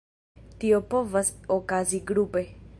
Tio 0.63 0.79
povas 0.95 1.31
okazi 1.59 2.03
grupe. 2.13 2.47